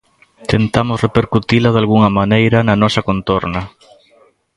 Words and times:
Tentamos 0.51 1.01
repercutila 1.07 1.75
dalgunha 1.75 2.11
maneira 2.19 2.57
na 2.61 2.75
nosa 2.83 3.05
contorna. 3.09 3.61